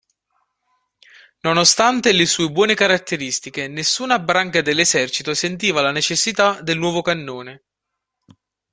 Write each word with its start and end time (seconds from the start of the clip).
Nonostante 1.41 2.11
le 2.11 2.25
sue 2.25 2.49
buone 2.49 2.73
caratteristiche, 2.73 3.67
nessuna 3.67 4.17
branca 4.17 4.63
dell'esercito 4.63 5.35
sentiva 5.35 5.79
la 5.81 5.91
necessità 5.91 6.59
del 6.63 6.79
nuovo 6.79 7.03
cannone. 7.03 7.63